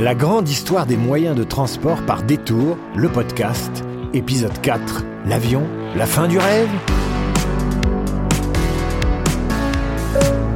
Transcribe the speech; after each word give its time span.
La 0.00 0.16
grande 0.16 0.48
histoire 0.48 0.86
des 0.86 0.96
moyens 0.96 1.36
de 1.36 1.44
transport 1.44 2.02
par 2.02 2.24
détour, 2.24 2.76
le 2.96 3.08
podcast, 3.08 3.84
épisode 4.12 4.60
4, 4.60 5.04
l'avion, 5.24 5.62
la 5.94 6.04
fin 6.04 6.26
du 6.26 6.36
rêve 6.36 6.68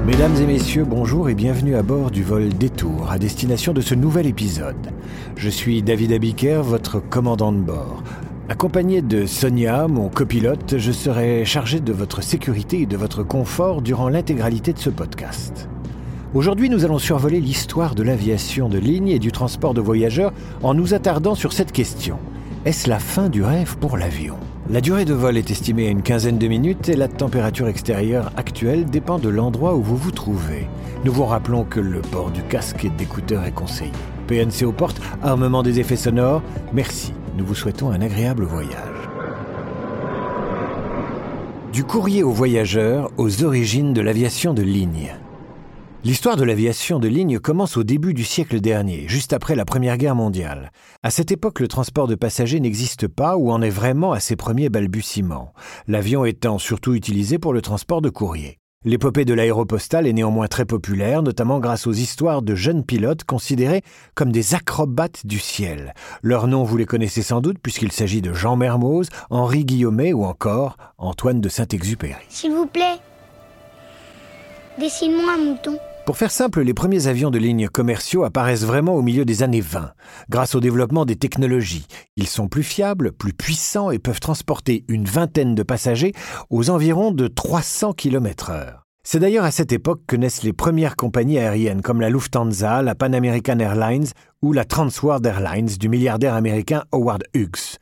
Mesdames 0.05 0.35
et 0.43 0.47
messieurs, 0.47 0.85
bonjour 0.85 1.29
et 1.29 1.37
bienvenue 1.37 1.77
à 1.77 1.85
bord 1.85 2.11
du 2.11 2.25
vol 2.25 2.49
Détour 2.49 3.13
à 3.13 3.21
destination 3.21 3.73
de 3.73 3.81
ce 3.81 3.95
nouvel 3.95 4.27
épisode. 4.27 4.89
Je 5.37 5.49
suis 5.49 5.83
David 5.85 6.11
Abiker, 6.11 6.63
votre 6.65 6.99
commandant 6.99 7.53
de 7.53 7.59
bord. 7.59 8.03
Accompagné 8.49 9.03
de 9.03 9.25
Sonia, 9.25 9.87
mon 9.87 10.09
copilote, 10.09 10.79
je 10.79 10.91
serai 10.91 11.45
chargé 11.45 11.79
de 11.79 11.93
votre 11.93 12.25
sécurité 12.25 12.81
et 12.81 12.87
de 12.87 12.97
votre 12.97 13.23
confort 13.23 13.83
durant 13.83 14.09
l'intégralité 14.09 14.73
de 14.73 14.81
ce 14.81 14.91
podcast. 14.91 15.69
Aujourd'hui, 16.35 16.69
nous 16.69 16.85
allons 16.85 16.99
survoler 16.99 17.41
l'histoire 17.41 17.95
de 17.95 18.03
l'aviation 18.03 18.69
de 18.69 18.77
ligne 18.77 19.09
et 19.09 19.19
du 19.19 19.33
transport 19.33 19.73
de 19.73 19.81
voyageurs 19.81 20.35
en 20.63 20.75
nous 20.75 20.93
attardant 20.93 21.35
sur 21.35 21.55
cette 21.55 21.73
question. 21.73 22.19
Est-ce 22.67 22.87
la 22.87 22.99
fin 22.99 23.31
du 23.31 23.43
rêve 23.43 23.79
pour 23.79 23.97
l'avion? 23.97 24.35
La 24.69 24.83
durée 24.83 25.07
de 25.07 25.15
vol 25.15 25.39
est 25.39 25.51
estimée 25.51 25.87
à 25.87 25.91
une 25.91 26.03
quinzaine 26.03 26.37
de 26.37 26.47
minutes 26.47 26.91
et 26.91 26.97
la 26.97 27.09
température 27.09 27.67
extérieure 27.67 28.31
actuelle 28.37 28.85
dépend 28.85 29.19
de 29.19 29.31
l'endroit 29.31 29.75
où 29.75 29.83
vous 29.83 29.97
vous 29.97 30.11
trouvez. 30.11 30.69
Nous 31.03 31.13
vous 31.13 31.25
rappelons 31.25 31.65
que 31.65 31.81
le 31.81 32.03
port 32.03 32.31
du 32.31 32.43
casque 32.43 32.85
et 32.85 32.91
d'écouteurs 32.91 33.45
est 33.45 33.53
conseillé. 33.53 33.93
PNC 34.27 34.67
aux 34.67 34.73
portes, 34.73 35.01
armement 35.23 35.63
des 35.63 35.81
effets 35.81 35.97
sonores, 35.97 36.43
merci. 36.75 37.15
Nous 37.39 37.47
vous 37.47 37.55
souhaitons 37.55 37.91
un 37.91 38.03
agréable 38.03 38.45
voyage. 38.45 39.09
Du 41.73 41.85
courrier 41.85 42.23
aux 42.23 42.33
voyageurs 42.33 43.11
aux 43.17 43.45
origines 43.45 43.95
de 43.95 44.03
l'aviation 44.03 44.53
de 44.53 44.63
ligne. 44.63 45.15
L'histoire 46.05 46.37
de 46.37 46.45
l'aviation 46.45 47.01
de 47.01 47.09
ligne 47.09 47.41
commence 47.41 47.77
au 47.77 47.83
début 47.83 48.15
du 48.15 48.25
siècle 48.25 48.61
dernier, 48.61 49.09
juste 49.09 49.33
après 49.33 49.57
la 49.57 49.65
Première 49.65 49.99
Guerre 49.99 50.15
mondiale. 50.15 50.71
À 51.03 51.11
cette 51.11 51.33
époque, 51.33 51.59
le 51.59 51.67
transport 51.67 52.07
de 52.07 52.15
passagers 52.15 52.61
n'existe 52.61 53.09
pas 53.09 53.37
ou 53.37 53.51
en 53.51 53.61
est 53.63 53.69
vraiment 53.69 54.13
à 54.13 54.21
ses 54.21 54.37
premiers 54.37 54.69
balbutiements, 54.69 55.53
l'avion 55.89 56.25
étant 56.25 56.59
surtout 56.59 56.95
utilisé 56.95 57.39
pour 57.39 57.53
le 57.53 57.63
transport 57.63 58.01
de 58.01 58.11
courrier. 58.11 58.59
L'épopée 58.85 59.25
de 59.25 59.35
l'aéropostale 59.35 60.07
est 60.07 60.13
néanmoins 60.13 60.47
très 60.47 60.65
populaire, 60.65 61.25
notamment 61.25 61.59
grâce 61.59 61.89
aux 61.89 61.93
histoires 61.93 62.43
de 62.43 62.55
jeunes 62.55 62.85
pilotes 62.85 63.25
considérés 63.25 63.83
comme 64.15 64.31
des 64.31 64.55
acrobates 64.55 65.27
du 65.27 65.41
ciel. 65.41 65.95
Leurs 66.23 66.47
noms, 66.47 66.63
vous 66.63 66.77
les 66.77 66.87
connaissez 66.87 67.23
sans 67.23 67.41
doute, 67.41 67.59
puisqu'il 67.61 67.91
s'agit 67.91 68.23
de 68.23 68.33
Jean 68.33 68.55
Mermoz, 68.55 69.09
Henri 69.31 69.65
Guillaumet 69.65 70.13
ou 70.13 70.25
encore 70.25 70.77
Antoine 70.97 71.41
de 71.41 71.49
Saint-Exupéry. 71.49 72.23
S'il 72.29 72.53
vous 72.53 72.67
plaît, 72.67 72.99
dessine-moi 74.79 75.33
un 75.35 75.45
mouton. 75.45 75.79
Pour 76.07 76.17
faire 76.17 76.31
simple, 76.31 76.63
les 76.63 76.73
premiers 76.73 77.07
avions 77.07 77.31
de 77.31 77.39
ligne 77.39 77.69
commerciaux 77.69 78.25
apparaissent 78.25 78.65
vraiment 78.65 78.95
au 78.95 79.03
milieu 79.03 79.27
des 79.27 79.43
années 79.43 79.61
20, 79.61 79.93
grâce 80.31 80.55
au 80.55 80.61
développement 80.61 81.05
des 81.05 81.17
technologies. 81.17 81.87
Ils 82.17 82.27
sont 82.27 82.49
plus 82.49 82.63
fiables, 82.63 83.13
plus 83.13 83.35
puissants 83.35 83.91
et 83.91 83.99
peuvent 83.99 84.21
transporter 84.21 84.85
une 84.89 85.05
vingtaine 85.05 85.55
de 85.55 85.63
passagers 85.63 86.15
aux 86.49 86.71
environs 86.71 87.11
de 87.11 87.29
300 87.29 87.93
km/h. 87.93 88.79
C'est 89.05 89.21
d'ailleurs 89.21 89.45
à 89.45 89.51
cette 89.51 89.73
époque 89.73 90.03
que 90.07 90.17
naissent 90.17 90.43
les 90.43 90.53
premières 90.53 90.97
compagnies 90.97 91.39
aériennes 91.39 91.83
comme 91.83 92.01
la 92.01 92.11
Lufthansa, 92.11 92.83
la 92.83 92.95
Pan 92.95 93.13
American 93.13 93.59
Airlines 93.59 94.07
ou 94.43 94.53
la 94.53 94.65
Transworld 94.65 95.25
Airlines 95.25 95.77
du 95.79 95.89
milliardaire 95.89 96.35
américain 96.35 96.85
Howard 96.93 97.25
Hughes. 97.35 97.79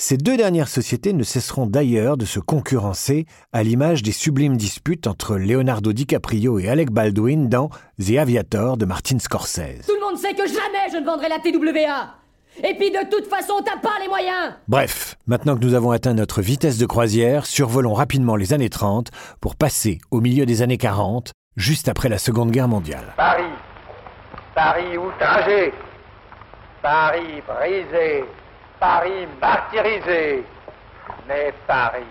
Ces 0.00 0.16
deux 0.16 0.36
dernières 0.36 0.68
sociétés 0.68 1.12
ne 1.12 1.24
cesseront 1.24 1.66
d'ailleurs 1.66 2.16
de 2.16 2.24
se 2.24 2.38
concurrencer 2.38 3.26
à 3.52 3.64
l'image 3.64 4.04
des 4.04 4.12
sublimes 4.12 4.56
disputes 4.56 5.08
entre 5.08 5.34
Leonardo 5.36 5.92
DiCaprio 5.92 6.60
et 6.60 6.68
Alec 6.68 6.92
Baldwin 6.92 7.48
dans 7.48 7.68
The 8.00 8.18
Aviator 8.20 8.76
de 8.76 8.84
Martin 8.84 9.18
Scorsese. 9.18 9.86
Tout 9.88 9.94
le 9.96 10.00
monde 10.00 10.16
sait 10.16 10.34
que 10.34 10.46
jamais 10.46 10.86
je 10.92 10.98
ne 10.98 11.04
vendrai 11.04 11.28
la 11.28 11.40
TWA. 11.40 12.14
Et 12.62 12.76
puis 12.76 12.92
de 12.92 13.10
toute 13.10 13.26
façon, 13.26 13.54
t'as 13.64 13.78
pas 13.78 13.98
les 14.00 14.06
moyens. 14.06 14.54
Bref, 14.68 15.16
maintenant 15.26 15.56
que 15.56 15.64
nous 15.64 15.74
avons 15.74 15.90
atteint 15.90 16.14
notre 16.14 16.42
vitesse 16.42 16.78
de 16.78 16.86
croisière, 16.86 17.44
survolons 17.44 17.94
rapidement 17.94 18.36
les 18.36 18.52
années 18.52 18.70
30 18.70 19.08
pour 19.40 19.56
passer 19.56 19.98
au 20.12 20.20
milieu 20.20 20.46
des 20.46 20.62
années 20.62 20.78
40, 20.78 21.32
juste 21.56 21.88
après 21.88 22.08
la 22.08 22.18
Seconde 22.18 22.52
Guerre 22.52 22.68
mondiale. 22.68 23.14
Paris. 23.16 23.42
Paris 24.54 24.96
outragé. 24.96 25.72
Paris 26.82 27.42
brisé. 27.48 28.24
Paris 28.80 29.26
martyrisé, 29.40 30.44
mais 31.26 31.52
Paris 31.66 32.04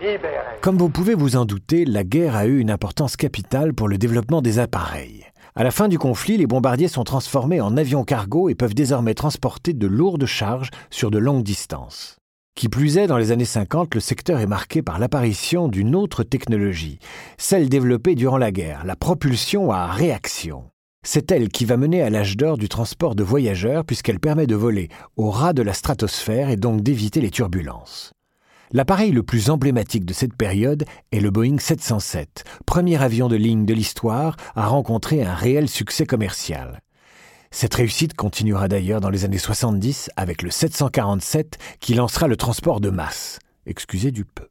libéré. 0.00 0.58
Comme 0.60 0.76
vous 0.76 0.90
pouvez 0.90 1.14
vous 1.14 1.36
en 1.36 1.44
douter, 1.44 1.84
la 1.84 2.04
guerre 2.04 2.36
a 2.36 2.46
eu 2.46 2.58
une 2.58 2.70
importance 2.70 3.16
capitale 3.16 3.72
pour 3.72 3.88
le 3.88 3.96
développement 3.96 4.42
des 4.42 4.58
appareils. 4.58 5.24
À 5.54 5.64
la 5.64 5.70
fin 5.70 5.88
du 5.88 5.98
conflit, 5.98 6.36
les 6.36 6.46
bombardiers 6.46 6.88
sont 6.88 7.04
transformés 7.04 7.60
en 7.60 7.76
avions 7.76 8.04
cargo 8.04 8.48
et 8.48 8.54
peuvent 8.54 8.74
désormais 8.74 9.14
transporter 9.14 9.72
de 9.72 9.86
lourdes 9.86 10.26
charges 10.26 10.70
sur 10.90 11.10
de 11.10 11.18
longues 11.18 11.42
distances. 11.42 12.16
Qui 12.54 12.68
plus 12.68 12.98
est, 12.98 13.06
dans 13.06 13.16
les 13.16 13.32
années 13.32 13.44
50, 13.44 13.94
le 13.94 14.00
secteur 14.00 14.40
est 14.40 14.46
marqué 14.46 14.82
par 14.82 14.98
l'apparition 14.98 15.68
d'une 15.68 15.96
autre 15.96 16.22
technologie, 16.22 16.98
celle 17.38 17.68
développée 17.68 18.14
durant 18.14 18.38
la 18.38 18.52
guerre, 18.52 18.84
la 18.84 18.96
propulsion 18.96 19.70
à 19.70 19.86
réaction. 19.86 20.64
C'est 21.02 21.32
elle 21.32 21.48
qui 21.48 21.64
va 21.64 21.78
mener 21.78 22.02
à 22.02 22.10
l'âge 22.10 22.36
d'or 22.36 22.58
du 22.58 22.68
transport 22.68 23.14
de 23.14 23.22
voyageurs 23.22 23.86
puisqu'elle 23.86 24.20
permet 24.20 24.46
de 24.46 24.54
voler 24.54 24.90
au 25.16 25.30
ras 25.30 25.54
de 25.54 25.62
la 25.62 25.72
stratosphère 25.72 26.50
et 26.50 26.56
donc 26.56 26.82
d'éviter 26.82 27.22
les 27.22 27.30
turbulences. 27.30 28.12
L'appareil 28.72 29.10
le 29.10 29.22
plus 29.22 29.50
emblématique 29.50 30.04
de 30.04 30.12
cette 30.12 30.36
période 30.36 30.84
est 31.10 31.20
le 31.20 31.30
Boeing 31.30 31.58
707, 31.58 32.44
premier 32.66 33.02
avion 33.02 33.28
de 33.28 33.36
ligne 33.36 33.64
de 33.64 33.74
l'histoire 33.74 34.36
à 34.54 34.66
rencontrer 34.66 35.24
un 35.24 35.34
réel 35.34 35.68
succès 35.68 36.06
commercial. 36.06 36.80
Cette 37.50 37.74
réussite 37.74 38.14
continuera 38.14 38.68
d'ailleurs 38.68 39.00
dans 39.00 39.10
les 39.10 39.24
années 39.24 39.38
70 39.38 40.10
avec 40.16 40.42
le 40.42 40.50
747 40.50 41.58
qui 41.80 41.94
lancera 41.94 42.28
le 42.28 42.36
transport 42.36 42.80
de 42.80 42.90
masse. 42.90 43.40
Excusez 43.66 44.12
du 44.12 44.24
peu. 44.24 44.49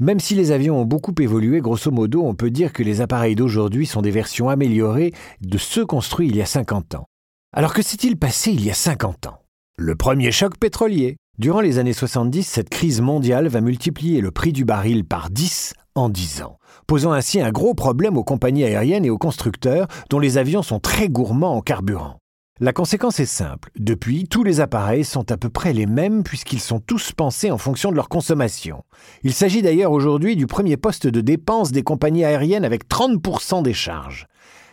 Même 0.00 0.18
si 0.18 0.34
les 0.34 0.50
avions 0.50 0.80
ont 0.80 0.84
beaucoup 0.84 1.14
évolué, 1.20 1.60
grosso 1.60 1.92
modo, 1.92 2.24
on 2.24 2.34
peut 2.34 2.50
dire 2.50 2.72
que 2.72 2.82
les 2.82 3.00
appareils 3.00 3.36
d'aujourd'hui 3.36 3.86
sont 3.86 4.02
des 4.02 4.10
versions 4.10 4.48
améliorées 4.48 5.12
de 5.40 5.56
ceux 5.56 5.86
construits 5.86 6.28
il 6.28 6.36
y 6.36 6.42
a 6.42 6.46
50 6.46 6.96
ans. 6.96 7.06
Alors 7.52 7.72
que 7.72 7.82
s'est-il 7.82 8.16
passé 8.16 8.50
il 8.50 8.64
y 8.64 8.70
a 8.70 8.74
50 8.74 9.28
ans? 9.28 9.38
Le 9.76 9.94
premier 9.94 10.32
choc 10.32 10.58
pétrolier. 10.58 11.16
Durant 11.38 11.60
les 11.60 11.78
années 11.78 11.92
70, 11.92 12.42
cette 12.42 12.70
crise 12.70 13.00
mondiale 13.00 13.46
va 13.46 13.60
multiplier 13.60 14.20
le 14.20 14.32
prix 14.32 14.52
du 14.52 14.64
baril 14.64 15.04
par 15.04 15.30
10 15.30 15.74
en 15.94 16.08
10 16.08 16.42
ans, 16.42 16.58
posant 16.88 17.12
ainsi 17.12 17.40
un 17.40 17.52
gros 17.52 17.74
problème 17.74 18.16
aux 18.16 18.24
compagnies 18.24 18.64
aériennes 18.64 19.04
et 19.04 19.10
aux 19.10 19.18
constructeurs 19.18 19.86
dont 20.10 20.18
les 20.18 20.38
avions 20.38 20.62
sont 20.62 20.80
très 20.80 21.08
gourmands 21.08 21.56
en 21.56 21.60
carburant. 21.60 22.18
La 22.60 22.72
conséquence 22.72 23.18
est 23.18 23.26
simple. 23.26 23.72
Depuis, 23.76 24.28
tous 24.28 24.44
les 24.44 24.60
appareils 24.60 25.04
sont 25.04 25.32
à 25.32 25.36
peu 25.36 25.48
près 25.48 25.72
les 25.72 25.86
mêmes 25.86 26.22
puisqu'ils 26.22 26.60
sont 26.60 26.78
tous 26.78 27.10
pensés 27.10 27.50
en 27.50 27.58
fonction 27.58 27.90
de 27.90 27.96
leur 27.96 28.08
consommation. 28.08 28.84
Il 29.24 29.32
s'agit 29.32 29.60
d'ailleurs 29.60 29.90
aujourd'hui 29.90 30.36
du 30.36 30.46
premier 30.46 30.76
poste 30.76 31.08
de 31.08 31.20
dépense 31.20 31.72
des 31.72 31.82
compagnies 31.82 32.24
aériennes 32.24 32.64
avec 32.64 32.88
30% 32.88 33.64
des 33.64 33.74
charges. 33.74 34.28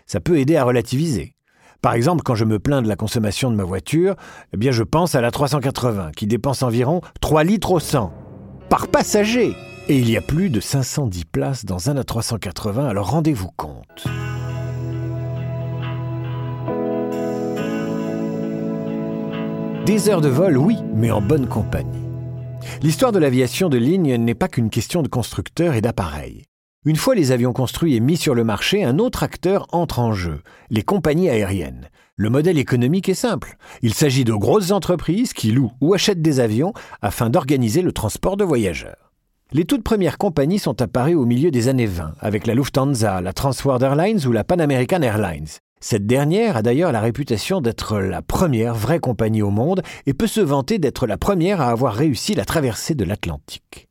Ça 0.05 0.19
peut 0.19 0.37
aider 0.37 0.57
à 0.57 0.63
relativiser. 0.63 1.33
Par 1.81 1.93
exemple, 1.93 2.21
quand 2.21 2.35
je 2.35 2.45
me 2.45 2.59
plains 2.59 2.83
de 2.83 2.87
la 2.87 2.95
consommation 2.95 3.49
de 3.49 3.55
ma 3.55 3.63
voiture, 3.63 4.15
eh 4.53 4.57
bien 4.57 4.69
je 4.69 4.83
pense 4.83 5.15
à 5.15 5.21
la 5.21 5.31
380 5.31 6.11
qui 6.15 6.27
dépense 6.27 6.61
environ 6.61 7.01
3 7.19 7.43
litres 7.43 7.71
au 7.71 7.79
100 7.79 8.13
par 8.69 8.89
passager. 8.89 9.55
Et 9.89 9.97
il 9.97 10.07
y 10.07 10.17
a 10.17 10.21
plus 10.21 10.51
de 10.51 10.59
510 10.59 11.25
places 11.25 11.65
dans 11.65 11.89
un 11.89 11.95
A380, 11.95 12.89
alors 12.89 13.09
rendez-vous 13.09 13.49
compte. 13.57 14.05
Des 19.85 20.09
heures 20.09 20.21
de 20.21 20.29
vol, 20.29 20.57
oui, 20.57 20.77
mais 20.93 21.09
en 21.09 21.21
bonne 21.21 21.47
compagnie. 21.47 22.05
L'histoire 22.83 23.11
de 23.11 23.17
l'aviation 23.17 23.67
de 23.67 23.79
ligne 23.79 24.15
n'est 24.15 24.35
pas 24.35 24.47
qu'une 24.47 24.69
question 24.69 25.01
de 25.01 25.07
constructeurs 25.07 25.73
et 25.73 25.81
d'appareils. 25.81 26.43
Une 26.85 26.95
fois 26.95 27.15
les 27.15 27.31
avions 27.31 27.51
construits 27.51 27.95
et 27.95 27.99
mis 27.99 28.15
sur 28.15 28.35
le 28.35 28.43
marché, 28.43 28.83
un 28.83 28.99
autre 28.99 29.23
acteur 29.23 29.65
entre 29.71 29.97
en 29.97 30.13
jeu, 30.13 30.41
les 30.69 30.83
compagnies 30.83 31.29
aériennes. 31.29 31.89
Le 32.15 32.29
modèle 32.29 32.59
économique 32.59 33.09
est 33.09 33.15
simple. 33.15 33.57
Il 33.81 33.95
s'agit 33.95 34.23
de 34.23 34.33
grosses 34.33 34.69
entreprises 34.69 35.33
qui 35.33 35.51
louent 35.51 35.73
ou 35.81 35.95
achètent 35.95 36.21
des 36.21 36.39
avions 36.39 36.73
afin 37.01 37.31
d'organiser 37.31 37.81
le 37.81 37.91
transport 37.91 38.37
de 38.37 38.43
voyageurs. 38.43 39.11
Les 39.51 39.65
toutes 39.65 39.83
premières 39.83 40.19
compagnies 40.19 40.59
sont 40.59 40.79
apparues 40.83 41.15
au 41.15 41.25
milieu 41.25 41.49
des 41.49 41.69
années 41.69 41.87
20, 41.87 42.13
avec 42.19 42.45
la 42.45 42.53
Lufthansa, 42.53 43.19
la 43.19 43.33
Transworld 43.33 43.81
Airlines 43.81 44.27
ou 44.27 44.31
la 44.31 44.43
Pan 44.43 44.59
American 44.59 45.01
Airlines. 45.01 45.47
Cette 45.83 46.05
dernière 46.05 46.57
a 46.57 46.61
d'ailleurs 46.61 46.91
la 46.91 47.01
réputation 47.01 47.59
d'être 47.59 47.97
la 47.97 48.21
première 48.21 48.75
vraie 48.75 48.99
compagnie 48.99 49.41
au 49.41 49.49
monde 49.49 49.81
et 50.05 50.13
peut 50.13 50.27
se 50.27 50.39
vanter 50.39 50.77
d'être 50.77 51.07
la 51.07 51.17
première 51.17 51.59
à 51.59 51.69
avoir 51.69 51.95
réussi 51.95 52.35
la 52.35 52.45
traversée 52.45 52.93
de 52.93 53.03
l'Atlantique. 53.03 53.89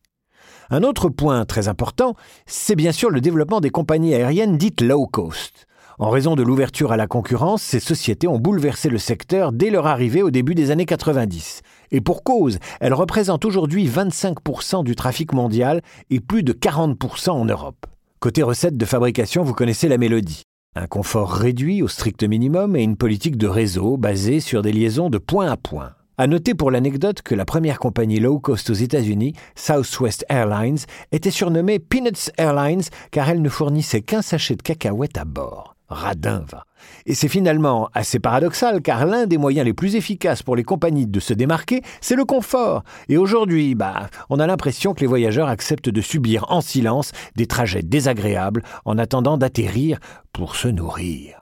Un 0.71 0.85
autre 0.85 1.09
point 1.09 1.45
très 1.45 1.67
important, 1.67 2.15
c'est 2.47 2.77
bien 2.77 2.93
sûr 2.93 3.11
le 3.11 3.21
développement 3.21 3.61
des 3.61 3.71
compagnies 3.71 4.15
aériennes 4.15 4.57
dites 4.57 4.83
low 4.83 5.09
cost. 5.09 5.67
En 5.99 6.11
raison 6.11 6.37
de 6.37 6.45
l'ouverture 6.45 6.93
à 6.93 6.97
la 6.97 7.09
concurrence, 7.09 7.61
ces 7.61 7.81
sociétés 7.81 8.29
ont 8.29 8.39
bouleversé 8.39 8.89
le 8.89 8.99
secteur 8.99 9.51
dès 9.51 9.71
leur 9.71 9.89
arrivée 9.89 10.23
au 10.23 10.31
début 10.31 10.55
des 10.55 10.71
années 10.71 10.87
90. 10.87 11.63
Et 11.91 12.01
pour 12.01 12.23
cause, 12.23 12.61
elles 12.79 12.95
représentent 12.95 13.45
aujourd'hui 13.45 13.89
25% 13.89 14.85
du 14.85 14.95
trafic 14.95 15.33
mondial 15.33 15.83
et 16.09 16.21
plus 16.21 16.45
de 16.45 16.53
40% 16.53 17.31
en 17.31 17.45
Europe. 17.45 17.85
Côté 18.21 18.45
recettes 18.45 18.77
de 18.77 18.85
fabrication, 18.85 19.43
vous 19.43 19.55
connaissez 19.55 19.89
la 19.89 19.99
mélodie. 19.99 20.45
Un 20.77 20.87
confort 20.87 21.33
réduit 21.33 21.83
au 21.83 21.89
strict 21.89 22.23
minimum 22.23 22.77
et 22.77 22.85
une 22.85 22.97
politique 22.97 23.37
de 23.37 23.49
réseau 23.49 23.97
basée 23.97 24.39
sur 24.39 24.63
des 24.63 24.73
liaisons 24.73 25.11
de 25.11 25.19
point 25.19 25.51
à 25.51 25.57
point. 25.57 25.95
À 26.17 26.29
noter 26.29 26.55
pour 26.55 26.71
l'anecdote 26.71 27.23
que 27.23 27.35
la 27.35 27.45
première 27.45 27.81
compagnie 27.81 28.21
low 28.21 28.39
cost 28.39 28.71
aux 28.71 28.75
États-Unis, 28.75 29.33
Southwest 29.57 30.25
Airlines, 30.29 30.79
était 31.11 31.33
surnommée 31.33 31.81
Peanuts 31.81 32.31
Airlines 32.37 32.85
car 33.11 33.29
elle 33.29 33.43
ne 33.43 33.49
fournissait 33.49 34.03
qu'un 34.03 34.23
sachet 34.23 34.55
de 34.55 34.63
cacahuètes 34.63 35.19
à 35.19 35.25
bord. 35.25 35.75
Radin 35.91 36.45
va. 36.51 36.65
Et 37.05 37.15
c'est 37.15 37.29
finalement 37.29 37.91
assez 37.93 38.19
paradoxal 38.19 38.81
car 38.81 39.07
l'un 39.07 39.27
des 39.27 39.39
moyens 39.39 39.67
les 39.67 39.75
plus 39.75 39.97
efficaces 39.97 40.43
pour 40.43 40.57
les 40.57 40.63
compagnies 40.63 41.07
de 41.07 41.21
se 41.21 41.35
démarquer, 41.35 41.83
c'est 42.01 42.17
le 42.17 42.25
confort. 42.25 42.85
Et 43.09 43.17
aujourd'hui, 43.17 43.75
bah, 43.75 44.09
on 44.31 44.39
a 44.39 44.47
l'impression 44.47 44.95
que 44.95 45.01
les 45.01 45.07
voyageurs 45.07 45.49
acceptent 45.49 45.91
de 45.91 46.01
subir 46.01 46.47
en 46.49 46.61
silence 46.61 47.13
des 47.37 47.47
trajets 47.47 47.83
désagréables 47.83 48.63
en 48.85 48.99
attendant 48.99 49.37
d'atterrir 49.37 49.99
pour 50.33 50.57
se 50.57 50.69
nourrir. 50.69 51.41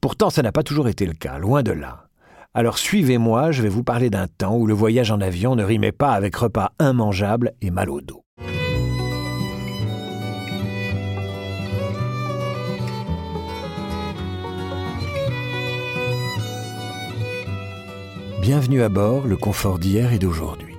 Pourtant, 0.00 0.30
ça 0.30 0.42
n'a 0.42 0.52
pas 0.52 0.62
toujours 0.62 0.88
été 0.88 1.04
le 1.04 1.12
cas, 1.12 1.38
loin 1.38 1.62
de 1.62 1.72
là. 1.72 2.06
Alors 2.54 2.78
suivez-moi, 2.78 3.52
je 3.52 3.62
vais 3.62 3.68
vous 3.68 3.84
parler 3.84 4.10
d'un 4.10 4.26
temps 4.26 4.56
où 4.56 4.66
le 4.66 4.74
voyage 4.74 5.10
en 5.10 5.20
avion 5.20 5.54
ne 5.54 5.62
rimait 5.62 5.92
pas 5.92 6.12
avec 6.12 6.34
repas 6.34 6.72
immangeables 6.80 7.52
et 7.60 7.70
mal 7.70 7.90
au 7.90 8.00
dos. 8.00 8.24
Bienvenue 18.52 18.82
à 18.82 18.88
bord, 18.88 19.28
le 19.28 19.36
confort 19.36 19.78
d'hier 19.78 20.12
et 20.12 20.18
d'aujourd'hui. 20.18 20.74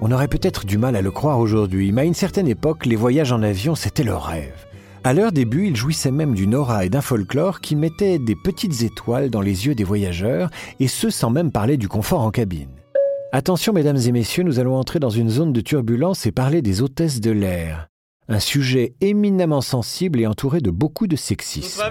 On 0.00 0.10
aurait 0.10 0.26
peut-être 0.26 0.66
du 0.66 0.76
mal 0.76 0.96
à 0.96 1.02
le 1.02 1.12
croire 1.12 1.38
aujourd'hui, 1.38 1.92
mais 1.92 2.00
à 2.00 2.04
une 2.04 2.14
certaine 2.14 2.48
époque, 2.48 2.84
les 2.84 2.96
voyages 2.96 3.30
en 3.30 3.44
avion, 3.44 3.76
c'était 3.76 4.02
le 4.02 4.16
rêve. 4.16 4.66
À 5.04 5.12
leur 5.12 5.30
début, 5.30 5.68
ils 5.68 5.76
jouissaient 5.76 6.10
même 6.10 6.34
d'une 6.34 6.56
aura 6.56 6.84
et 6.84 6.88
d'un 6.88 7.00
folklore 7.00 7.60
qui 7.60 7.76
mettaient 7.76 8.18
des 8.18 8.34
petites 8.34 8.82
étoiles 8.82 9.30
dans 9.30 9.40
les 9.40 9.68
yeux 9.68 9.76
des 9.76 9.84
voyageurs, 9.84 10.50
et 10.80 10.88
ce 10.88 11.08
sans 11.08 11.30
même 11.30 11.52
parler 11.52 11.76
du 11.76 11.86
confort 11.86 12.22
en 12.22 12.32
cabine. 12.32 12.74
Attention 13.30 13.72
mesdames 13.72 14.00
et 14.04 14.10
messieurs, 14.10 14.42
nous 14.42 14.58
allons 14.58 14.74
entrer 14.74 14.98
dans 14.98 15.08
une 15.08 15.30
zone 15.30 15.52
de 15.52 15.60
turbulence 15.60 16.26
et 16.26 16.32
parler 16.32 16.60
des 16.60 16.82
hôtesses 16.82 17.20
de 17.20 17.30
l'air. 17.30 17.86
Un 18.28 18.40
sujet 18.40 18.96
éminemment 19.00 19.60
sensible 19.60 20.20
et 20.20 20.26
entouré 20.26 20.60
de 20.60 20.72
beaucoup 20.72 21.06
de 21.06 21.14
sexisme. 21.14 21.82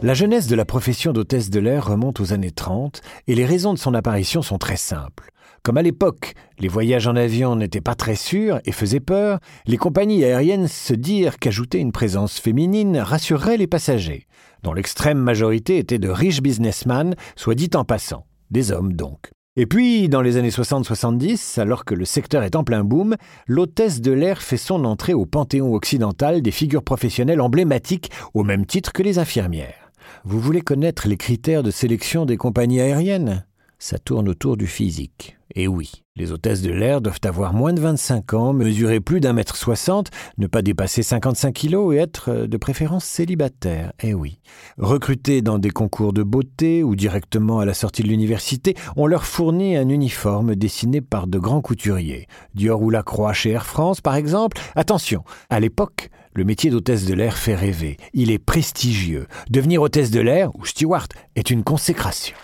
La 0.00 0.14
jeunesse 0.14 0.46
de 0.46 0.54
la 0.54 0.64
profession 0.64 1.12
d'hôtesse 1.12 1.50
de 1.50 1.58
l'air 1.58 1.86
remonte 1.86 2.20
aux 2.20 2.32
années 2.32 2.52
30 2.52 3.00
et 3.26 3.34
les 3.34 3.44
raisons 3.44 3.74
de 3.74 3.78
son 3.78 3.94
apparition 3.94 4.42
sont 4.42 4.58
très 4.58 4.76
simples. 4.76 5.30
Comme 5.62 5.76
à 5.76 5.82
l'époque, 5.82 6.34
les 6.60 6.68
voyages 6.68 7.06
en 7.08 7.16
avion 7.16 7.56
n'étaient 7.56 7.80
pas 7.80 7.94
très 7.94 8.14
sûrs 8.14 8.60
et 8.64 8.72
faisaient 8.72 9.00
peur, 9.00 9.40
les 9.66 9.76
compagnies 9.76 10.24
aériennes 10.24 10.68
se 10.68 10.94
dirent 10.94 11.38
qu'ajouter 11.38 11.78
une 11.78 11.92
présence 11.92 12.38
féminine 12.38 12.98
rassurerait 12.98 13.56
les 13.56 13.66
passagers, 13.66 14.26
dont 14.62 14.72
l'extrême 14.72 15.18
majorité 15.18 15.78
étaient 15.78 15.98
de 15.98 16.08
riches 16.08 16.42
businessmen, 16.42 17.16
soit 17.36 17.54
dit 17.54 17.70
en 17.74 17.84
passant, 17.84 18.24
des 18.50 18.70
hommes 18.72 18.92
donc. 18.92 19.30
Et 19.60 19.66
puis, 19.66 20.08
dans 20.08 20.22
les 20.22 20.36
années 20.36 20.50
60-70, 20.50 21.58
alors 21.58 21.84
que 21.84 21.96
le 21.96 22.04
secteur 22.04 22.44
est 22.44 22.54
en 22.54 22.62
plein 22.62 22.84
boom, 22.84 23.16
l'hôtesse 23.48 24.00
de 24.00 24.12
l'air 24.12 24.40
fait 24.40 24.56
son 24.56 24.84
entrée 24.84 25.14
au 25.14 25.26
panthéon 25.26 25.74
occidental 25.74 26.42
des 26.42 26.52
figures 26.52 26.84
professionnelles 26.84 27.40
emblématiques 27.40 28.12
au 28.34 28.44
même 28.44 28.66
titre 28.66 28.92
que 28.92 29.02
les 29.02 29.18
infirmières. 29.18 29.90
Vous 30.22 30.38
voulez 30.38 30.60
connaître 30.60 31.08
les 31.08 31.16
critères 31.16 31.64
de 31.64 31.72
sélection 31.72 32.24
des 32.24 32.36
compagnies 32.36 32.80
aériennes? 32.80 33.46
Ça 33.80 33.98
tourne 33.98 34.28
autour 34.28 34.56
du 34.56 34.68
physique. 34.68 35.36
Et 35.56 35.66
oui, 35.66 36.04
les 36.18 36.32
hôtesses 36.32 36.62
de 36.62 36.72
l'air 36.72 37.00
doivent 37.00 37.20
avoir 37.22 37.54
moins 37.54 37.72
de 37.72 37.80
25 37.80 38.34
ans, 38.34 38.52
mesurer 38.52 39.00
plus 39.00 39.20
d'un 39.20 39.32
mètre 39.32 39.56
soixante, 39.56 40.10
ne 40.36 40.46
pas 40.46 40.62
dépasser 40.62 41.02
55 41.02 41.52
kilos 41.52 41.94
et 41.94 41.98
être 41.98 42.30
euh, 42.30 42.46
de 42.46 42.56
préférence 42.56 43.04
célibataire. 43.04 43.92
Eh 44.02 44.14
oui. 44.14 44.40
Recrutées 44.78 45.42
dans 45.42 45.58
des 45.58 45.70
concours 45.70 46.12
de 46.12 46.24
beauté 46.24 46.82
ou 46.82 46.96
directement 46.96 47.60
à 47.60 47.64
la 47.64 47.74
sortie 47.74 48.02
de 48.02 48.08
l'université, 48.08 48.74
on 48.96 49.06
leur 49.06 49.24
fournit 49.24 49.76
un 49.76 49.88
uniforme 49.88 50.56
dessiné 50.56 51.00
par 51.00 51.28
de 51.28 51.38
grands 51.38 51.62
couturiers. 51.62 52.26
Dior 52.54 52.82
ou 52.82 52.90
Lacroix 52.90 53.32
chez 53.32 53.50
Air 53.50 53.64
France, 53.64 54.00
par 54.00 54.16
exemple. 54.16 54.60
Attention, 54.74 55.22
à 55.50 55.60
l'époque, 55.60 56.10
le 56.34 56.44
métier 56.44 56.70
d'hôtesse 56.70 57.04
de 57.04 57.14
l'air 57.14 57.36
fait 57.36 57.54
rêver. 57.54 57.96
Il 58.12 58.30
est 58.30 58.38
prestigieux. 58.38 59.28
Devenir 59.50 59.82
hôtesse 59.82 60.10
de 60.10 60.20
l'air 60.20 60.54
ou 60.56 60.66
steward 60.66 61.12
est 61.36 61.50
une 61.50 61.62
consécration. 61.62 62.36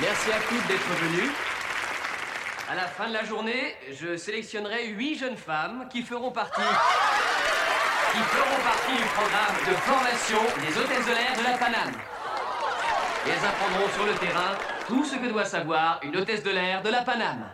Merci 0.00 0.30
à 0.30 0.38
toutes 0.48 0.68
d'être 0.68 0.88
venues. 1.02 1.47
À 2.70 2.74
la 2.74 2.82
fin 2.82 3.08
de 3.08 3.14
la 3.14 3.24
journée, 3.24 3.74
je 3.98 4.18
sélectionnerai 4.18 4.88
huit 4.88 5.18
jeunes 5.18 5.38
femmes 5.38 5.86
qui 5.90 6.02
feront 6.02 6.30
partie 6.30 6.60
qui 6.60 8.18
feront 8.18 8.62
partie 8.62 8.92
du 8.92 9.08
programme 9.08 9.56
de 9.66 9.74
formation 9.74 10.38
des 10.60 10.78
hôtesses 10.78 11.06
de 11.06 11.12
l'air 11.12 11.38
de 11.38 11.44
la 11.44 11.56
Paname. 11.56 11.94
Elles 13.24 13.46
apprendront 13.46 13.88
sur 13.94 14.04
le 14.04 14.12
terrain 14.18 14.52
tout 14.86 15.02
ce 15.02 15.16
que 15.16 15.32
doit 15.32 15.46
savoir 15.46 15.98
une 16.02 16.14
hôtesse 16.18 16.42
de 16.42 16.50
l'air 16.50 16.82
de 16.82 16.90
la 16.90 17.00
Paname. 17.00 17.46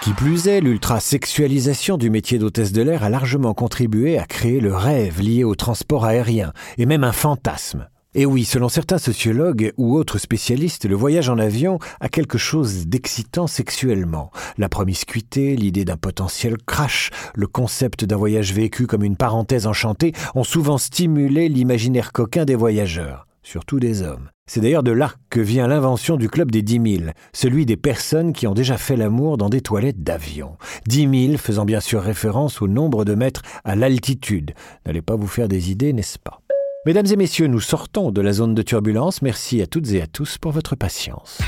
Qui 0.00 0.12
plus 0.12 0.46
est, 0.46 0.60
l'ultra-sexualisation 0.60 1.96
du 1.96 2.08
métier 2.08 2.38
d'hôtesse 2.38 2.70
de 2.70 2.82
l'air 2.82 3.02
a 3.02 3.08
largement 3.08 3.52
contribué 3.52 4.16
à 4.16 4.26
créer 4.26 4.60
le 4.60 4.76
rêve 4.76 5.20
lié 5.20 5.42
au 5.42 5.56
transport 5.56 6.04
aérien, 6.04 6.52
et 6.78 6.86
même 6.86 7.02
un 7.02 7.10
fantasme. 7.10 7.88
Et 8.18 8.24
oui, 8.24 8.46
selon 8.46 8.70
certains 8.70 8.96
sociologues 8.96 9.74
ou 9.76 9.94
autres 9.94 10.16
spécialistes, 10.16 10.86
le 10.86 10.94
voyage 10.94 11.28
en 11.28 11.36
avion 11.36 11.78
a 12.00 12.08
quelque 12.08 12.38
chose 12.38 12.86
d'excitant 12.86 13.46
sexuellement. 13.46 14.30
La 14.56 14.70
promiscuité, 14.70 15.54
l'idée 15.54 15.84
d'un 15.84 15.98
potentiel 15.98 16.56
crash, 16.56 17.10
le 17.34 17.46
concept 17.46 18.06
d'un 18.06 18.16
voyage 18.16 18.54
vécu 18.54 18.86
comme 18.86 19.04
une 19.04 19.18
parenthèse 19.18 19.66
enchantée 19.66 20.14
ont 20.34 20.44
souvent 20.44 20.78
stimulé 20.78 21.50
l'imaginaire 21.50 22.12
coquin 22.12 22.46
des 22.46 22.54
voyageurs, 22.54 23.26
surtout 23.42 23.80
des 23.80 24.00
hommes. 24.00 24.30
C'est 24.48 24.62
d'ailleurs 24.62 24.82
de 24.82 24.92
là 24.92 25.12
que 25.28 25.40
vient 25.40 25.68
l'invention 25.68 26.16
du 26.16 26.30
club 26.30 26.50
des 26.50 26.62
10 26.62 26.98
000, 27.00 27.10
celui 27.34 27.66
des 27.66 27.76
personnes 27.76 28.32
qui 28.32 28.46
ont 28.46 28.54
déjà 28.54 28.78
fait 28.78 28.96
l'amour 28.96 29.36
dans 29.36 29.50
des 29.50 29.60
toilettes 29.60 30.02
d'avion. 30.02 30.56
10 30.86 31.26
000 31.26 31.36
faisant 31.36 31.66
bien 31.66 31.80
sûr 31.80 32.00
référence 32.00 32.62
au 32.62 32.66
nombre 32.66 33.04
de 33.04 33.14
mètres 33.14 33.42
à 33.64 33.76
l'altitude. 33.76 34.54
N'allez 34.86 35.02
pas 35.02 35.16
vous 35.16 35.26
faire 35.26 35.48
des 35.48 35.70
idées, 35.70 35.92
n'est-ce 35.92 36.18
pas? 36.18 36.40
Mesdames 36.86 37.06
et 37.10 37.16
messieurs, 37.16 37.48
nous 37.48 37.58
sortons 37.58 38.12
de 38.12 38.20
la 38.20 38.32
zone 38.32 38.54
de 38.54 38.62
turbulence. 38.62 39.20
Merci 39.20 39.60
à 39.60 39.66
toutes 39.66 39.90
et 39.90 40.00
à 40.00 40.06
tous 40.06 40.38
pour 40.38 40.52
votre 40.52 40.76
patience. 40.76 41.40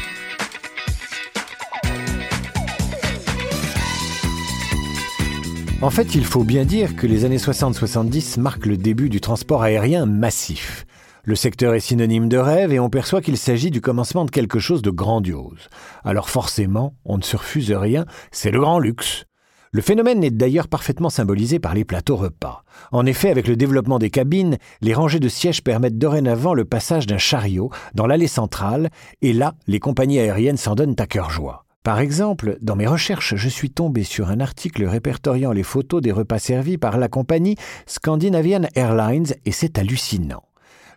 En 5.80 5.90
fait, 5.90 6.16
il 6.16 6.24
faut 6.24 6.42
bien 6.42 6.64
dire 6.64 6.96
que 6.96 7.06
les 7.06 7.24
années 7.24 7.36
60-70 7.36 8.40
marquent 8.40 8.66
le 8.66 8.76
début 8.76 9.08
du 9.08 9.20
transport 9.20 9.62
aérien 9.62 10.06
massif. 10.06 10.86
Le 11.22 11.36
secteur 11.36 11.72
est 11.74 11.78
synonyme 11.78 12.28
de 12.28 12.38
rêve 12.38 12.72
et 12.72 12.80
on 12.80 12.90
perçoit 12.90 13.22
qu'il 13.22 13.36
s'agit 13.36 13.70
du 13.70 13.80
commencement 13.80 14.24
de 14.24 14.32
quelque 14.32 14.58
chose 14.58 14.82
de 14.82 14.90
grandiose. 14.90 15.68
Alors 16.02 16.30
forcément, 16.30 16.96
on 17.04 17.16
ne 17.16 17.22
se 17.22 17.36
refuse 17.36 17.70
rien, 17.70 18.06
c'est 18.32 18.50
le 18.50 18.58
grand 18.58 18.80
luxe. 18.80 19.27
Le 19.70 19.82
phénomène 19.82 20.24
est 20.24 20.30
d'ailleurs 20.30 20.68
parfaitement 20.68 21.10
symbolisé 21.10 21.58
par 21.58 21.74
les 21.74 21.84
plateaux 21.84 22.16
repas. 22.16 22.64
En 22.90 23.04
effet, 23.04 23.30
avec 23.30 23.46
le 23.46 23.56
développement 23.56 23.98
des 23.98 24.08
cabines, 24.08 24.56
les 24.80 24.94
rangées 24.94 25.20
de 25.20 25.28
sièges 25.28 25.62
permettent 25.62 25.98
dorénavant 25.98 26.54
le 26.54 26.64
passage 26.64 27.06
d'un 27.06 27.18
chariot 27.18 27.70
dans 27.94 28.06
l'allée 28.06 28.28
centrale, 28.28 28.88
et 29.20 29.34
là, 29.34 29.54
les 29.66 29.80
compagnies 29.80 30.20
aériennes 30.20 30.56
s'en 30.56 30.74
donnent 30.74 30.96
à 30.98 31.06
cœur 31.06 31.30
joie. 31.30 31.66
Par 31.82 32.00
exemple, 32.00 32.58
dans 32.60 32.76
mes 32.76 32.86
recherches, 32.86 33.34
je 33.36 33.48
suis 33.48 33.70
tombé 33.70 34.04
sur 34.04 34.30
un 34.30 34.40
article 34.40 34.84
répertoriant 34.84 35.52
les 35.52 35.62
photos 35.62 36.02
des 36.02 36.12
repas 36.12 36.38
servis 36.38 36.78
par 36.78 36.98
la 36.98 37.08
compagnie 37.08 37.56
Scandinavian 37.86 38.62
Airlines, 38.74 39.34
et 39.44 39.52
c'est 39.52 39.78
hallucinant. 39.78 40.42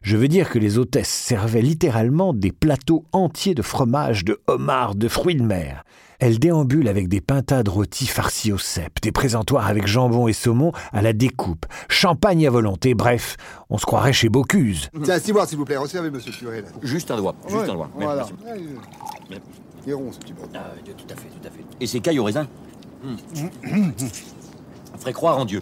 Je 0.02 0.18
veux 0.18 0.28
dire 0.28 0.50
que 0.50 0.58
les 0.58 0.80
hôtesses 0.80 1.10
servaient 1.10 1.62
littéralement 1.62 2.34
des 2.34 2.52
plateaux 2.52 3.06
entiers 3.12 3.54
de 3.54 3.62
fromage, 3.62 4.26
de 4.26 4.40
homard, 4.48 4.96
de 4.96 5.08
fruits 5.08 5.36
de 5.36 5.44
mer. 5.44 5.84
Elles 6.20 6.40
déambulent 6.40 6.88
avec 6.88 7.08
des 7.08 7.22
pintades 7.22 7.68
rôties 7.68 8.08
farcies 8.08 8.52
au 8.52 8.58
cèpe, 8.58 9.00
des 9.02 9.12
présentoirs 9.12 9.68
avec 9.68 9.86
jambon 9.86 10.28
et 10.28 10.34
saumon 10.34 10.72
à 10.92 11.04
la 11.04 11.14
découpe, 11.14 11.68
champagne 11.88 12.48
à 12.48 12.50
volonté, 12.50 12.96
bref, 12.96 13.38
on 13.70 13.78
se 13.78 13.86
croirait 13.86 14.14
chez 14.14 14.30
Bocuse. 14.30 14.90
Tiens, 15.04 15.18
voir 15.30 15.48
s'il 15.48 15.60
vous 15.60 15.66
plaît, 15.66 15.78
resservez 15.78 16.10
monsieur 16.10 16.32
Curé. 16.32 16.64
Juste 16.82 17.12
un 17.12 17.18
doigt, 17.18 17.36
juste 17.48 17.70
un 17.70 17.74
doigt. 17.74 17.90
Voilà. 17.96 18.28
Il 19.86 19.92
est 19.92 19.94
rond, 19.94 20.12
ce 20.12 20.18
petit 20.20 20.34
Ah, 20.56 20.72
tout 20.86 21.14
à 21.14 21.16
fait, 21.16 21.28
tout 21.30 21.48
à 21.48 21.52
fait. 21.52 21.64
Et 21.80 21.86
c'est 21.88 22.00
cailles 22.00 22.20
au 22.20 22.24
raisin? 22.24 22.48
Ferait 24.98 25.14
croire 25.14 25.38
en 25.38 25.46
Dieu. 25.46 25.62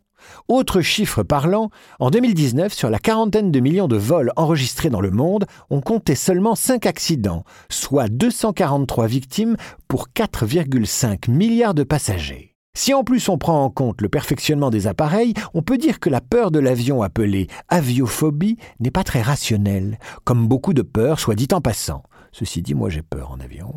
Autre 0.52 0.82
chiffre 0.82 1.22
parlant, 1.22 1.70
en 1.98 2.10
2019, 2.10 2.74
sur 2.74 2.90
la 2.90 2.98
quarantaine 2.98 3.50
de 3.50 3.58
millions 3.58 3.88
de 3.88 3.96
vols 3.96 4.32
enregistrés 4.36 4.90
dans 4.90 5.00
le 5.00 5.10
monde, 5.10 5.46
on 5.70 5.80
comptait 5.80 6.14
seulement 6.14 6.54
5 6.54 6.84
accidents, 6.84 7.44
soit 7.70 8.08
243 8.08 9.06
victimes 9.06 9.56
pour 9.88 10.08
4,5 10.14 11.30
milliards 11.30 11.72
de 11.72 11.84
passagers. 11.84 12.54
Si 12.76 12.92
en 12.92 13.02
plus 13.02 13.30
on 13.30 13.38
prend 13.38 13.64
en 13.64 13.70
compte 13.70 14.02
le 14.02 14.10
perfectionnement 14.10 14.68
des 14.68 14.86
appareils, 14.86 15.32
on 15.54 15.62
peut 15.62 15.78
dire 15.78 16.00
que 16.00 16.10
la 16.10 16.20
peur 16.20 16.50
de 16.50 16.58
l'avion 16.58 17.00
appelée 17.00 17.46
aviophobie 17.70 18.58
n'est 18.78 18.90
pas 18.90 19.04
très 19.04 19.22
rationnelle, 19.22 19.98
comme 20.24 20.48
beaucoup 20.48 20.74
de 20.74 20.82
peurs, 20.82 21.18
soit 21.18 21.34
dit 21.34 21.48
en 21.52 21.62
passant. 21.62 22.02
Ceci 22.30 22.60
dit, 22.60 22.74
moi 22.74 22.90
j'ai 22.90 23.00
peur 23.00 23.30
en 23.30 23.40
avion. 23.40 23.72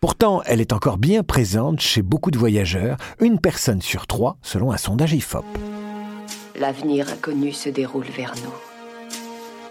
Pourtant, 0.00 0.42
elle 0.46 0.60
est 0.60 0.72
encore 0.72 0.98
bien 0.98 1.24
présente 1.24 1.80
chez 1.80 2.02
beaucoup 2.02 2.30
de 2.30 2.38
voyageurs, 2.38 2.98
une 3.18 3.40
personne 3.40 3.82
sur 3.82 4.06
trois, 4.06 4.38
selon 4.42 4.70
un 4.70 4.76
sondage 4.76 5.12
IFOP. 5.12 5.44
L'avenir 6.60 7.08
inconnu 7.08 7.52
se 7.52 7.70
déroule 7.70 8.04
vers 8.04 8.34
nous. 8.44 8.52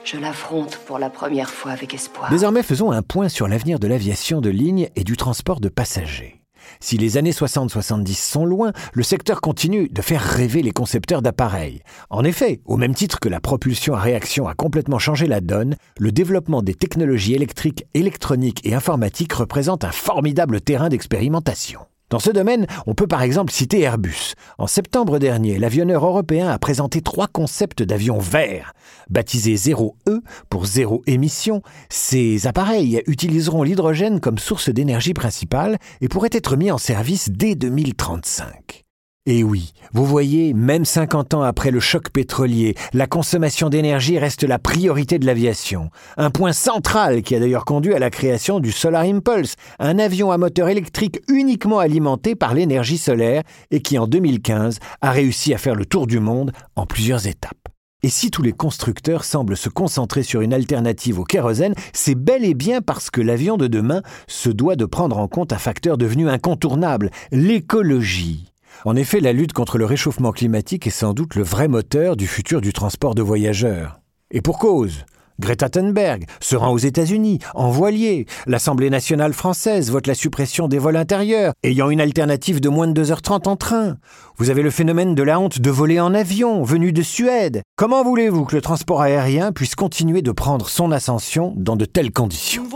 Je 0.03 0.17
l'affronte 0.17 0.79
pour 0.87 0.97
la 0.97 1.11
première 1.11 1.51
fois 1.51 1.71
avec 1.71 1.93
espoir. 1.93 2.31
Désormais, 2.31 2.63
faisons 2.63 2.91
un 2.91 3.03
point 3.03 3.29
sur 3.29 3.47
l'avenir 3.47 3.77
de 3.77 3.85
l'aviation 3.85 4.41
de 4.41 4.49
ligne 4.49 4.89
et 4.95 5.03
du 5.03 5.15
transport 5.15 5.59
de 5.59 5.69
passagers. 5.69 6.41
Si 6.79 6.97
les 6.97 7.17
années 7.17 7.31
60-70 7.31 8.15
sont 8.15 8.43
loin, 8.43 8.71
le 8.93 9.03
secteur 9.03 9.39
continue 9.39 9.87
de 9.87 10.01
faire 10.01 10.21
rêver 10.21 10.63
les 10.63 10.71
concepteurs 10.71 11.21
d'appareils. 11.21 11.83
En 12.09 12.23
effet, 12.23 12.59
au 12.65 12.75
même 12.75 12.95
titre 12.95 13.19
que 13.19 13.29
la 13.29 13.39
propulsion 13.39 13.93
à 13.93 13.99
réaction 13.99 14.47
a 14.47 14.55
complètement 14.55 14.97
changé 14.97 15.27
la 15.27 15.41
donne, 15.41 15.75
le 15.99 16.11
développement 16.11 16.63
des 16.63 16.73
technologies 16.73 17.35
électriques, 17.35 17.85
électroniques 17.93 18.65
et 18.65 18.73
informatiques 18.73 19.33
représente 19.33 19.83
un 19.83 19.91
formidable 19.91 20.59
terrain 20.59 20.89
d'expérimentation. 20.89 21.81
Dans 22.09 22.19
ce 22.19 22.31
domaine, 22.31 22.65
on 22.87 22.95
peut 22.95 23.07
par 23.07 23.21
exemple 23.21 23.53
citer 23.53 23.81
Airbus. 23.81 24.33
En 24.57 24.65
septembre 24.65 25.19
dernier, 25.19 25.59
l'avionneur 25.59 26.05
européen 26.05 26.49
a 26.49 26.57
présenté 26.57 27.01
trois 27.01 27.27
concepts 27.27 27.83
d'avions 27.83 28.17
verts. 28.17 28.73
Baptisés 29.09 29.55
0E 29.55 30.21
pour 30.49 30.65
zéro 30.65 31.03
émission, 31.05 31.61
ces 31.89 32.47
appareils 32.47 33.03
utiliseront 33.05 33.61
l'hydrogène 33.61 34.19
comme 34.19 34.39
source 34.39 34.69
d'énergie 34.69 35.13
principale 35.13 35.77
et 36.01 36.07
pourraient 36.07 36.29
être 36.31 36.55
mis 36.55 36.71
en 36.71 36.79
service 36.79 37.29
dès 37.29 37.53
2035. 37.55 38.88
Et 39.31 39.43
oui, 39.43 39.73
vous 39.93 40.07
voyez, 40.07 40.55
même 40.55 40.85
50 40.85 41.35
ans 41.35 41.43
après 41.43 41.69
le 41.69 41.79
choc 41.79 42.09
pétrolier, 42.09 42.73
la 42.93 43.05
consommation 43.05 43.69
d'énergie 43.69 44.17
reste 44.17 44.43
la 44.43 44.57
priorité 44.57 45.19
de 45.19 45.27
l'aviation. 45.27 45.91
Un 46.17 46.31
point 46.31 46.51
central 46.51 47.21
qui 47.21 47.35
a 47.35 47.39
d'ailleurs 47.39 47.63
conduit 47.63 47.93
à 47.93 47.99
la 47.99 48.09
création 48.09 48.59
du 48.59 48.71
Solar 48.71 49.03
Impulse, 49.03 49.53
un 49.77 49.99
avion 49.99 50.31
à 50.31 50.39
moteur 50.39 50.67
électrique 50.67 51.21
uniquement 51.27 51.77
alimenté 51.77 52.33
par 52.33 52.55
l'énergie 52.55 52.97
solaire 52.97 53.43
et 53.69 53.83
qui 53.83 53.99
en 53.99 54.07
2015 54.07 54.79
a 55.01 55.11
réussi 55.11 55.53
à 55.53 55.59
faire 55.59 55.75
le 55.75 55.85
tour 55.85 56.07
du 56.07 56.19
monde 56.19 56.51
en 56.75 56.87
plusieurs 56.87 57.27
étapes. 57.27 57.69
Et 58.01 58.09
si 58.09 58.31
tous 58.31 58.41
les 58.41 58.53
constructeurs 58.53 59.25
semblent 59.25 59.57
se 59.57 59.69
concentrer 59.69 60.23
sur 60.23 60.41
une 60.41 60.55
alternative 60.55 61.19
au 61.19 61.23
kérosène, 61.23 61.75
c'est 61.93 62.15
bel 62.15 62.43
et 62.43 62.55
bien 62.55 62.81
parce 62.81 63.11
que 63.11 63.21
l'avion 63.21 63.57
de 63.57 63.67
demain 63.67 64.01
se 64.25 64.49
doit 64.49 64.75
de 64.75 64.85
prendre 64.85 65.19
en 65.19 65.27
compte 65.27 65.53
un 65.53 65.59
facteur 65.59 65.99
devenu 65.99 66.27
incontournable, 66.29 67.11
l'écologie. 67.31 68.49
En 68.85 68.95
effet, 68.95 69.19
la 69.19 69.33
lutte 69.33 69.53
contre 69.53 69.77
le 69.77 69.85
réchauffement 69.85 70.31
climatique 70.31 70.87
est 70.87 70.91
sans 70.91 71.13
doute 71.13 71.35
le 71.35 71.43
vrai 71.43 71.67
moteur 71.67 72.15
du 72.15 72.27
futur 72.27 72.61
du 72.61 72.73
transport 72.73 73.15
de 73.15 73.21
voyageurs. 73.21 73.99
Et 74.31 74.41
pour 74.41 74.59
cause, 74.59 75.05
Greta 75.39 75.69
Thunberg 75.69 76.25
se 76.41 76.55
rend 76.55 76.71
aux 76.71 76.77
États-Unis 76.77 77.39
en 77.55 77.71
voilier. 77.71 78.25
L'Assemblée 78.45 78.89
nationale 78.89 79.33
française 79.33 79.89
vote 79.89 80.05
la 80.05 80.13
suppression 80.13 80.67
des 80.67 80.79
vols 80.79 80.97
intérieurs, 80.97 81.53
ayant 81.63 81.89
une 81.89 82.01
alternative 82.01 82.59
de 82.59 82.67
moins 82.67 82.87
de 82.87 83.03
2h30 83.03 83.47
en 83.47 83.55
train. 83.55 83.97
Vous 84.37 84.49
avez 84.49 84.61
le 84.61 84.69
phénomène 84.69 85.15
de 85.15 85.23
la 85.23 85.39
honte 85.39 85.59
de 85.59 85.69
voler 85.69 85.99
en 85.99 86.13
avion, 86.13 86.63
venu 86.63 86.91
de 86.91 87.01
Suède. 87.01 87.61
Comment 87.77 88.03
voulez-vous 88.03 88.45
que 88.45 88.55
le 88.55 88.61
transport 88.61 89.01
aérien 89.01 89.53
puisse 89.53 89.75
continuer 89.75 90.21
de 90.21 90.31
prendre 90.31 90.67
son 90.67 90.91
ascension 90.91 91.53
dans 91.55 91.77
de 91.77 91.85
telles 91.85 92.11
conditions? 92.11 92.67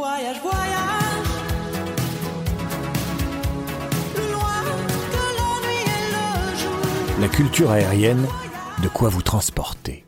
La 7.24 7.30
culture 7.30 7.72
aérienne, 7.72 8.28
de 8.84 8.90
quoi 8.90 9.08
vous 9.08 9.22
transporter. 9.22 10.03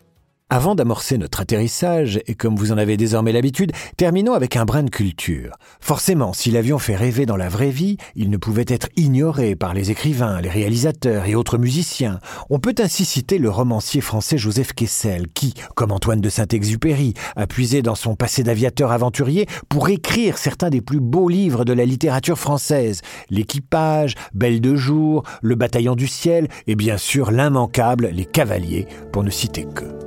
Avant 0.52 0.76
d'amorcer 0.76 1.18
notre 1.18 1.42
atterrissage, 1.42 2.22
et 2.28 2.36
comme 2.36 2.56
vous 2.56 2.72
en 2.72 2.78
avez 2.78 2.98
désormais 2.98 3.32
l'habitude, 3.32 3.72
terminons 3.98 4.36
avec 4.36 4.56
un 4.56 4.64
brin 4.64 4.84
de 4.84 4.92
culture. 4.92 5.56
Forcément, 5.80 6.34
si 6.34 6.52
l'avion 6.52 6.78
fait 6.78 6.96
rêver 6.96 7.26
dans 7.26 7.36
la 7.36 7.50
vraie 7.50 7.72
vie, 7.72 7.98
il 8.16 8.30
ne 8.30 8.38
pouvait 8.38 8.66
être 8.68 8.90
ignoré 8.96 9.56
par 9.56 9.74
les 9.74 9.90
écrivains, 9.90 10.40
les 10.42 10.50
réalisateurs 10.50 11.26
et 11.26 11.34
autres 11.34 11.58
musiciens. 11.58 12.20
On 12.52 12.60
peut 12.60 12.76
ainsi 12.78 13.06
citer 13.06 13.40
le 13.40 13.50
romancier 13.50 14.02
français 14.02 14.38
Joseph 14.38 14.74
Kessel, 14.74 15.30
qui, 15.34 15.56
comme 15.74 15.92
Antoine 15.92 16.22
de 16.22 16.30
Saint-Exupéry, 16.30 17.16
a 17.36 17.48
puisé 17.48 17.82
dans 17.82 17.96
son 17.96 18.16
passé 18.16 18.44
d'aviateur 18.44 18.92
aventurier 18.92 19.48
pour 19.68 19.90
écrire 19.90 20.38
certains 20.38 20.70
des 20.70 20.82
plus 20.82 21.00
beaux 21.00 21.28
livres 21.28 21.66
de 21.66 21.74
la 21.74 21.86
littérature 21.86 22.38
française. 22.38 23.02
L'équipage, 23.32 24.14
Belle 24.36 24.62
de 24.62 24.76
jour, 24.76 25.24
Le 25.42 25.56
bataillon 25.56 25.96
du 25.96 26.06
ciel, 26.06 26.50
et 26.68 26.76
bien 26.76 27.00
sûr 27.00 27.32
l'immanquable 27.32 28.12
Les 28.14 28.26
Cavaliers, 28.26 28.86
pour 29.12 29.24
ne 29.24 29.32
citer 29.32 29.66
que. 29.66 30.05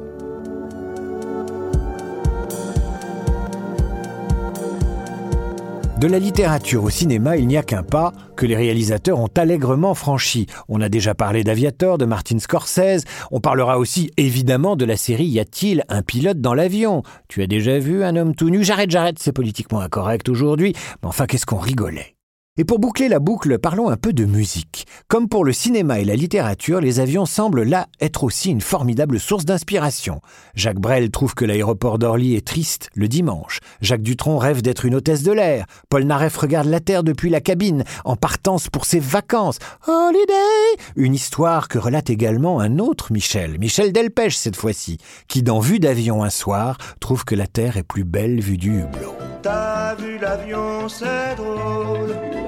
De 5.99 6.07
la 6.07 6.21
littérature 6.21 6.85
au 6.85 6.90
cinéma, 6.90 7.37
il 7.37 7.49
n'y 7.49 7.57
a 7.57 7.64
qu'un 7.64 7.83
pas 7.83 8.12
que 8.37 8.47
les 8.47 8.55
réalisateurs 8.55 9.19
ont 9.19 9.31
allègrement 9.37 9.95
franchi. 9.95 10.47
On 10.69 10.81
a 10.81 10.88
déjà 10.88 11.12
parlé 11.17 11.43
d'Aviator, 11.43 11.99
de 11.99 12.05
Martin 12.05 12.38
Scorsese, 12.38 13.02
on 13.33 13.40
parlera 13.40 13.81
aussi 13.81 14.12
évidemment 14.17 14.76
de 14.76 14.85
la 14.85 14.97
série 14.97 15.26
Y 15.26 15.40
a-t-il 15.40 15.83
un 15.88 16.02
pilote 16.02 16.40
dans 16.40 16.55
l'avion? 16.55 17.02
Tu 17.26 17.43
as 17.43 17.49
déjà 17.49 17.81
vu 17.81 18.05
un 18.05 18.14
homme 18.14 18.37
tout 18.37 18.49
nu? 18.49 18.62
J'arrête, 18.62 18.93
j'arrête, 18.93 19.19
c'est 19.19 19.33
politiquement 19.33 19.81
incorrect 19.81 20.28
aujourd'hui, 20.28 20.73
mais 21.02 21.09
enfin 21.09 21.26
qu'est-ce 21.26 21.47
qu'on 21.47 21.59
rigolait? 21.59 22.17
Et 22.58 22.64
pour 22.64 22.80
boucler 22.80 23.08
la 23.08 23.20
boucle, 23.20 23.56
parlons 23.58 23.88
un 23.88 23.96
peu 23.96 24.12
de 24.12 24.24
musique. 24.24 24.86
Comme 25.06 25.28
pour 25.28 25.44
le 25.44 25.52
cinéma 25.52 26.00
et 26.00 26.04
la 26.04 26.16
littérature, 26.16 26.80
les 26.80 26.98
avions 26.98 27.24
semblent 27.24 27.62
là 27.62 27.86
être 28.00 28.24
aussi 28.24 28.50
une 28.50 28.60
formidable 28.60 29.20
source 29.20 29.44
d'inspiration. 29.44 30.20
Jacques 30.56 30.80
Brel 30.80 31.12
trouve 31.12 31.36
que 31.36 31.44
l'aéroport 31.44 32.00
d'Orly 32.00 32.34
est 32.34 32.44
triste 32.44 32.90
le 32.94 33.06
dimanche. 33.06 33.60
Jacques 33.80 34.02
Dutronc 34.02 34.38
rêve 34.38 34.60
d'être 34.60 34.84
une 34.84 34.96
hôtesse 34.96 35.22
de 35.22 35.30
l'air. 35.30 35.66
Paul 35.88 36.02
Naref 36.02 36.36
regarde 36.36 36.66
la 36.66 36.80
Terre 36.80 37.04
depuis 37.04 37.30
la 37.30 37.40
cabine, 37.40 37.84
en 38.04 38.16
partance 38.16 38.68
pour 38.68 38.86
ses 38.86 38.98
vacances. 38.98 39.60
Holiday 39.86 40.82
Une 40.96 41.14
histoire 41.14 41.68
que 41.68 41.78
relate 41.78 42.10
également 42.10 42.58
un 42.58 42.80
autre 42.80 43.12
Michel, 43.12 43.60
Michel 43.60 43.92
Delpech 43.92 44.36
cette 44.36 44.56
fois-ci, 44.56 44.98
qui 45.28 45.44
dans 45.44 45.60
Vue 45.60 45.78
d'avion 45.78 46.24
un 46.24 46.30
soir 46.30 46.76
trouve 46.98 47.24
que 47.24 47.36
la 47.36 47.46
Terre 47.46 47.76
est 47.76 47.84
plus 47.84 48.04
belle 48.04 48.40
vue 48.40 48.58
du 48.58 48.80
hublot. 48.80 49.14
T'as 49.42 49.94
vu 49.94 50.18
l'avion, 50.18 50.88
c'est 50.88 51.36
drôle 51.36 52.48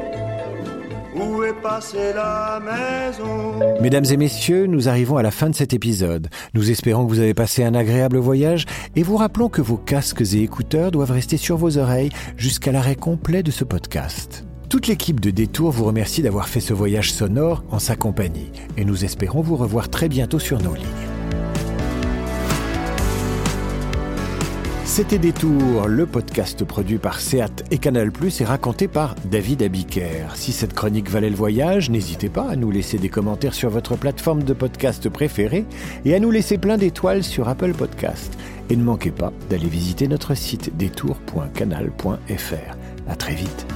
Mesdames 3.80 4.04
et 4.10 4.16
messieurs, 4.16 4.66
nous 4.66 4.88
arrivons 4.88 5.16
à 5.16 5.22
la 5.22 5.30
fin 5.30 5.50
de 5.50 5.54
cet 5.54 5.72
épisode. 5.72 6.28
Nous 6.54 6.70
espérons 6.70 7.04
que 7.04 7.10
vous 7.10 7.18
avez 7.18 7.34
passé 7.34 7.64
un 7.64 7.74
agréable 7.74 8.18
voyage 8.18 8.66
et 8.96 9.02
vous 9.02 9.16
rappelons 9.16 9.48
que 9.48 9.60
vos 9.60 9.76
casques 9.76 10.22
et 10.34 10.42
écouteurs 10.42 10.90
doivent 10.90 11.12
rester 11.12 11.36
sur 11.36 11.56
vos 11.56 11.78
oreilles 11.78 12.10
jusqu'à 12.36 12.72
l'arrêt 12.72 12.96
complet 12.96 13.42
de 13.42 13.50
ce 13.50 13.64
podcast. 13.64 14.44
Toute 14.68 14.86
l'équipe 14.86 15.20
de 15.20 15.30
Détour 15.30 15.72
vous 15.72 15.84
remercie 15.84 16.22
d'avoir 16.22 16.48
fait 16.48 16.60
ce 16.60 16.72
voyage 16.72 17.12
sonore 17.12 17.64
en 17.70 17.78
sa 17.78 17.96
compagnie 17.96 18.52
et 18.76 18.84
nous 18.84 19.04
espérons 19.04 19.40
vous 19.40 19.56
revoir 19.56 19.88
très 19.88 20.08
bientôt 20.08 20.38
sur 20.38 20.62
nos 20.62 20.74
lignes. 20.74 21.19
C'était 24.90 25.18
Détour, 25.18 25.87
le 25.87 26.04
podcast 26.04 26.64
produit 26.64 26.99
par 26.99 27.20
Seat 27.20 27.64
et 27.70 27.78
Canal+, 27.78 28.11
et 28.40 28.44
raconté 28.44 28.88
par 28.88 29.14
David 29.25 29.62
Abiker. 29.62 30.26
Si 30.35 30.50
cette 30.50 30.75
chronique 30.75 31.09
valait 31.09 31.30
le 31.30 31.37
voyage, 31.37 31.90
n'hésitez 31.90 32.28
pas 32.28 32.50
à 32.50 32.56
nous 32.56 32.73
laisser 32.73 32.99
des 32.99 33.09
commentaires 33.09 33.54
sur 33.54 33.70
votre 33.70 33.94
plateforme 33.94 34.42
de 34.42 34.52
podcast 34.52 35.09
préférée 35.09 35.64
et 36.04 36.12
à 36.12 36.18
nous 36.18 36.32
laisser 36.32 36.59
plein 36.59 36.76
d'étoiles 36.76 37.23
sur 37.23 37.49
Apple 37.49 37.73
Podcast. 37.73 38.37
Et 38.68 38.75
ne 38.75 38.82
manquez 38.82 39.12
pas 39.12 39.32
d'aller 39.49 39.68
visiter 39.68 40.09
notre 40.09 40.35
site 40.35 40.76
détour.canal.fr. 40.76 42.76
À 43.09 43.14
très 43.14 43.35
vite. 43.37 43.66